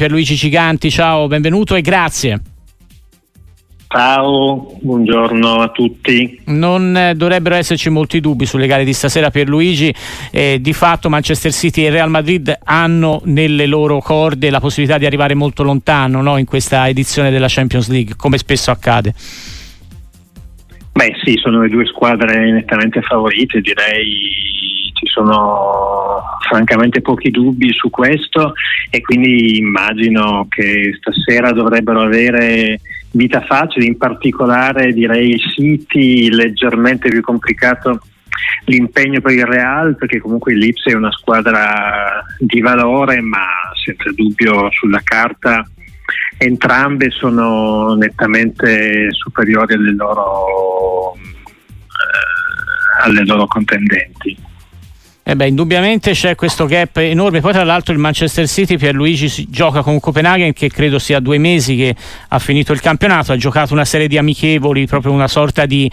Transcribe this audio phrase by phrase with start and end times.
[0.00, 2.40] Pierluigi Ciganti, ciao, benvenuto e grazie.
[3.88, 6.40] Ciao, buongiorno a tutti.
[6.44, 9.92] Non eh, dovrebbero esserci molti dubbi sulle gare di stasera per Luigi.
[10.30, 15.06] Eh, di fatto Manchester City e Real Madrid hanno nelle loro corde la possibilità di
[15.06, 16.36] arrivare molto lontano no?
[16.36, 19.12] in questa edizione della Champions League, come spesso accade.
[20.92, 27.88] Beh sì, sono le due squadre nettamente favorite, direi ci sono francamente pochi dubbi su
[27.90, 28.54] questo
[28.90, 32.80] e quindi immagino che stasera dovrebbero avere
[33.12, 38.00] vita facile, in particolare direi il City leggermente più complicato
[38.64, 43.46] l'impegno per il Real perché comunque il Lips è una squadra di valore ma
[43.84, 45.64] senza dubbio sulla carta
[46.38, 54.47] entrambe sono nettamente superiori alle loro, eh, alle loro contendenti.
[55.30, 57.42] Eh beh, indubbiamente c'è questo gap enorme.
[57.42, 61.36] Poi, tra l'altro, il Manchester City per Luigi gioca con Copenaghen, che credo sia due
[61.36, 61.94] mesi che
[62.28, 63.32] ha finito il campionato.
[63.32, 65.90] Ha giocato una serie di amichevoli, proprio una sorta di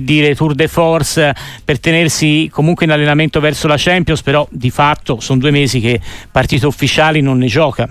[0.00, 4.22] dire, tour de force per tenersi comunque in allenamento verso la Champions.
[4.22, 7.86] Però di fatto sono due mesi che partite ufficiali non ne gioca.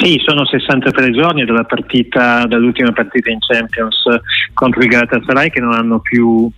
[0.00, 4.04] Sì, sono 63 giorni dalla partita, dall'ultima partita in Champions
[4.52, 6.50] contro il Galatasaray che non hanno più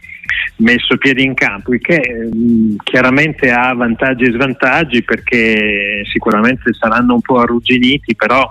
[0.56, 7.14] messo piede in campo, il che mm, chiaramente ha vantaggi e svantaggi perché sicuramente saranno
[7.14, 8.48] un po' arrugginiti, però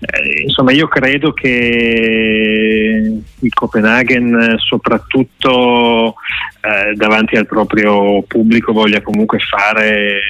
[0.00, 6.14] eh, insomma io credo che il Copenaghen soprattutto
[6.60, 10.20] eh, davanti al proprio pubblico voglia comunque fare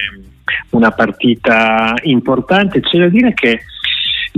[0.70, 2.80] una partita importante.
[2.80, 3.60] C'è da dire che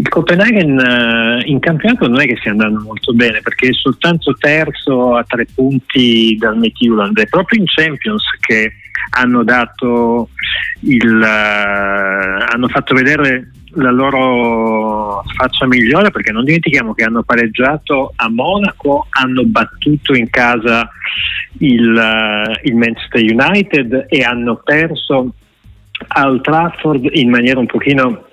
[0.05, 4.36] il Copenaghen eh, in campionato non è che stia andando molto bene perché è soltanto
[4.38, 8.74] terzo a tre punti dal Midtjylland, è proprio in Champions che
[9.16, 10.28] hanno dato
[10.80, 18.12] il, uh, hanno fatto vedere la loro faccia migliore perché non dimentichiamo che hanno pareggiato
[18.14, 20.86] a Monaco, hanno battuto in casa
[21.61, 25.33] il, uh, il Manchester United e hanno perso
[26.08, 28.23] al Trafford in maniera un pochino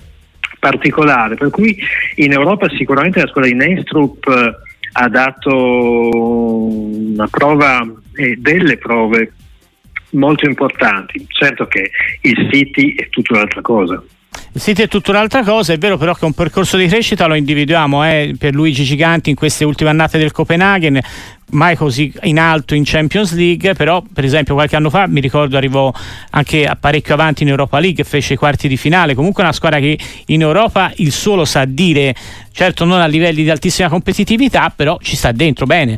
[0.62, 1.76] particolare, per cui
[2.18, 4.56] in Europa sicuramente la scuola di Neystrup eh,
[4.94, 9.34] ha dato una prova e delle prove
[10.12, 11.26] molto importanti.
[11.28, 11.90] Certo che
[12.22, 14.04] il City è tutta un'altra cosa.
[14.54, 17.36] Il City è tutta un'altra cosa, è vero però che un percorso di crescita lo
[17.36, 21.00] individuiamo eh, per Luigi Giganti in queste ultime annate del Copenaghen,
[21.52, 25.56] mai così in alto in Champions League, però per esempio qualche anno fa mi ricordo
[25.56, 25.90] arrivò
[26.32, 29.98] anche parecchio avanti in Europa League, fece i quarti di finale, comunque una squadra che
[30.26, 32.14] in Europa il suo lo sa dire,
[32.52, 35.98] certo non a livelli di altissima competitività, però ci sta dentro bene.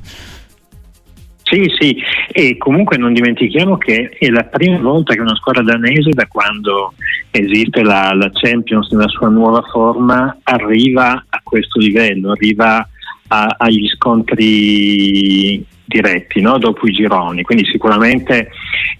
[1.44, 6.12] Sì, sì, e comunque non dimentichiamo che è la prima volta che una squadra danese,
[6.12, 6.94] da quando
[7.32, 12.88] esiste la, la Champions nella sua nuova forma, arriva a questo livello, arriva
[13.28, 16.58] a, agli scontri diretti no?
[16.58, 18.50] dopo i gironi, quindi sicuramente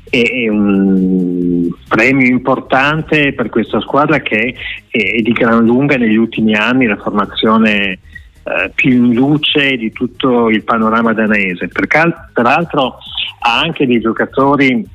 [0.10, 4.54] è, è, un premio importante per questa squadra che
[4.90, 8.00] è di gran lunga negli ultimi anni la formazione
[8.44, 11.70] eh, più in luce di tutto il panorama danese.
[11.70, 12.98] Peraltro
[13.40, 14.86] ha anche dei giocatori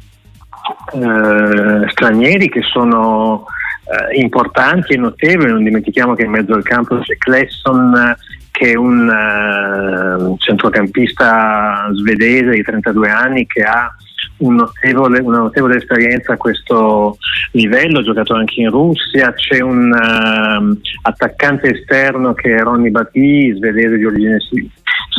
[0.94, 3.46] eh, stranieri che sono
[3.84, 8.16] eh, importanti e notevoli, non dimentichiamo che in mezzo al campo c'è Klesson
[8.58, 13.94] che è un uh, centrocampista svedese di 32 anni che ha
[14.38, 17.18] un notevole, una notevole esperienza a questo
[17.52, 23.54] livello, ha giocato anche in Russia, c'è un uh, attaccante esterno che è Ronny Bati,
[23.56, 24.38] svedese di origine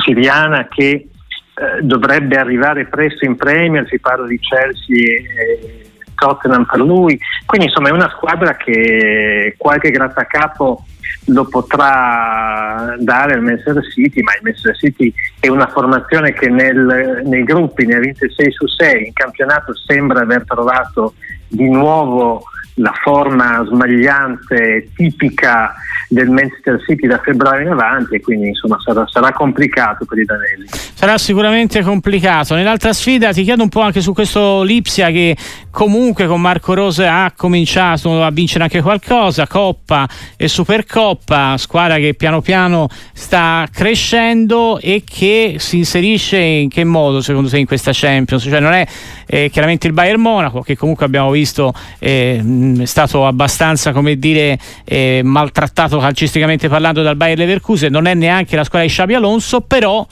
[0.03, 1.07] siriana, che
[1.55, 5.78] uh, dovrebbe arrivare presto in Premier, si parla di Chelsea e
[6.19, 10.83] Tottenham per lui, quindi insomma è una squadra che qualche grattacapo
[11.25, 17.21] lo potrà dare al Manchester City, ma il Manchester City è una formazione che nel,
[17.25, 21.13] nei gruppi ne ha vinte 6 su 6, in campionato sembra aver trovato
[21.47, 22.43] di nuovo
[22.79, 25.73] la forma smagliante tipica
[26.07, 30.25] del Manchester City da febbraio in avanti e quindi insomma sarà, sarà, complicato per i
[30.25, 30.65] danesi.
[30.95, 32.55] Sarà sicuramente complicato.
[32.55, 35.37] Nell'altra sfida ti chiedo un po' anche su questo Lipsia che
[35.69, 42.15] comunque con Marco Rose ha cominciato a vincere anche qualcosa, Coppa e Supercoppa, squadra che
[42.15, 47.91] piano piano sta crescendo e che si inserisce in che modo secondo te in questa
[47.93, 48.43] Champions?
[48.43, 48.87] Cioè non è
[49.27, 52.41] eh, chiaramente il Bayern Monaco che comunque abbiamo visto eh,
[52.77, 58.55] è stato abbastanza come dire eh, maltrattato calcisticamente parlando dal Bayern Leverkusen, non è neanche
[58.55, 60.05] la squadra di Xabi Alonso, però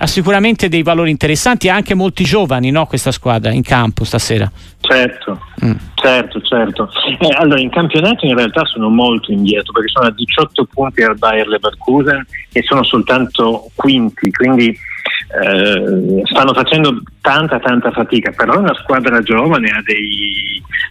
[0.00, 4.50] ha sicuramente dei valori interessanti e anche molti giovani no, questa squadra in campo stasera.
[4.80, 5.72] Certo, mm.
[5.94, 6.88] certo, certo.
[7.18, 11.18] Eh, allora, in campionato in realtà sono molto indietro perché sono a 18 punti al
[11.18, 18.58] Bayer Leverkusen e sono soltanto quinti, quindi eh, stanno facendo tanta tanta fatica, però è
[18.58, 20.47] una squadra giovane, ha dei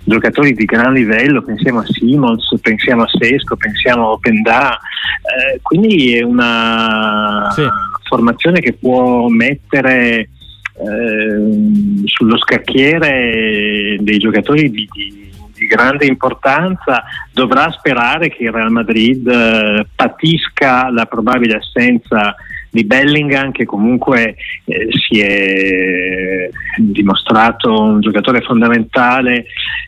[0.08, 6.18] giocatori di gran livello, pensiamo a Simons, pensiamo a Sesco, pensiamo a Openda, eh, quindi
[6.18, 7.64] è una sì.
[8.04, 17.04] formazione che può mettere eh, sullo scacchiere dei giocatori di, di, di, grande importanza,
[17.34, 22.34] dovrà sperare che il Real Madrid eh, patisca la probabile assenza
[22.78, 24.36] di Bellingham che comunque
[24.66, 29.46] eh, si è dimostrato un giocatore fondamentale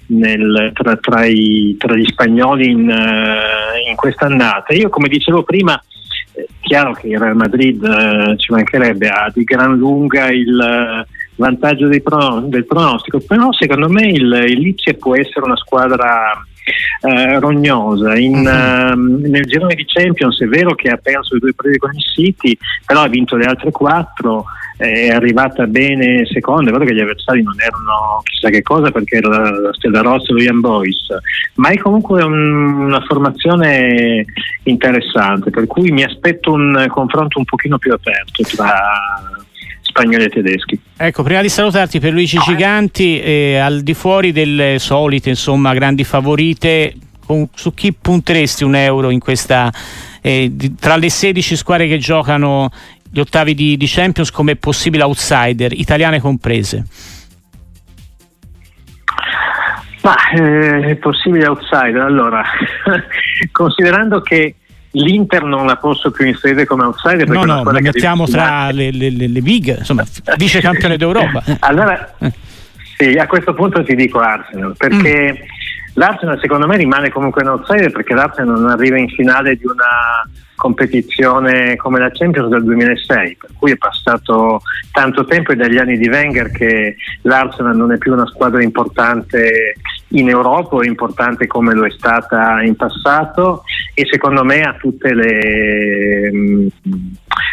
[0.08, 4.74] nel, tra, tra, i, tra, gli spagnoli in, uh, in quest'annata.
[4.74, 5.80] Io come dicevo prima
[6.62, 11.90] chiaro che il Real Madrid eh, ci mancherebbe, ha di gran lunga il eh, vantaggio
[12.02, 16.44] pro, del pronostico, però secondo me il, il Lipsia può essere una squadra
[17.02, 18.18] eh, rognosa.
[18.18, 21.92] In, uh, nel girone di Champions è vero che ha perso le due prese con
[21.94, 24.46] il City, però ha vinto le altre quattro
[24.80, 29.18] è arrivata bene seconda, è vero che gli avversari non erano chissà che cosa perché
[29.18, 31.08] era la Stella Rossa e lo Young Boys,
[31.56, 34.24] ma è comunque un, una formazione
[34.64, 38.74] interessante, per cui mi aspetto un confronto un pochino più aperto tra
[39.90, 40.80] spagnoli e tedeschi.
[40.96, 46.04] Ecco, prima di salutarti per Luigi Giganti, eh, al di fuori delle solite insomma, grandi
[46.04, 46.94] favorite,
[47.26, 49.72] con, su chi punteresti un euro in questa,
[50.22, 52.70] eh, di, tra le 16 squadre che giocano
[53.12, 56.86] gli ottavi di, di Champions come possibile outsider, italiane comprese?
[60.02, 62.44] Ma eh, possibile outsider, allora,
[63.52, 64.56] considerando che
[64.92, 69.10] l'Inter non la posso più inserire come outsider no no, lo mettiamo tra le, le,
[69.12, 70.04] le, le big insomma
[70.38, 72.16] vice campione d'Europa allora
[72.98, 75.46] sì, a questo punto ti dico Arsenal perché mm.
[75.94, 80.28] l'Arsenal secondo me rimane comunque un outsider perché l'Arsenal non arriva in finale di una
[80.60, 85.98] competizione come la Champions del 2006, per cui è passato tanto tempo e dagli anni
[85.98, 89.76] di Wenger che l'Arsenal non è più una squadra importante
[90.10, 93.64] in Europa o importante come lo è stata in passato
[94.00, 96.68] e secondo me ha tutte le, mm,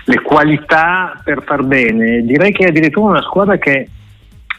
[0.05, 2.23] le qualità per far bene.
[2.23, 3.89] Direi che è addirittura una squadra che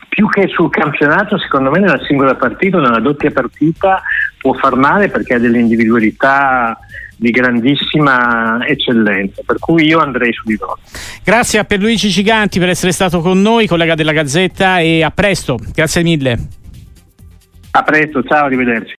[0.10, 4.02] più che sul campionato, secondo me nella singola partita, nella doppia partita
[4.38, 6.78] può far male perché ha delle individualità
[7.16, 10.80] di grandissima eccellenza, per cui io andrei su di loro.
[11.24, 15.58] Grazie a Pierluigi Giganti per essere stato con noi, collega della Gazzetta, e a presto.
[15.74, 16.38] Grazie mille.
[17.72, 18.96] A presto, ciao, arrivederci.